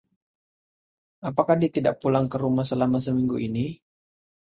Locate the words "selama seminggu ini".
2.71-3.67